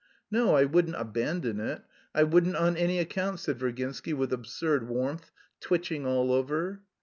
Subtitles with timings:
[0.31, 1.83] "No, I wouldn't abandon it!
[2.15, 6.81] I wouldn't on any account!" said Virginsky with absurd warmth, twitching all over.